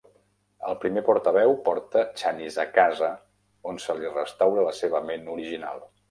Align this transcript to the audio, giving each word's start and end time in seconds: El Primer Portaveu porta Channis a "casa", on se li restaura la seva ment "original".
El 0.69 0.75
Primer 0.83 1.01
Portaveu 1.09 1.51
porta 1.67 2.01
Channis 2.21 2.57
a 2.63 2.65
"casa", 2.77 3.09
on 3.73 3.77
se 3.83 3.97
li 3.99 4.09
restaura 4.15 4.63
la 4.69 4.73
seva 4.79 5.03
ment 5.11 5.29
"original". 5.35 5.85